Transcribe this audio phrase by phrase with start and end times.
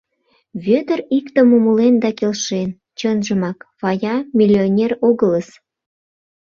[0.65, 2.69] Вӧдыр иктым умылен да келшен:
[2.99, 5.49] чынжымак, Фая миллионер огылыс.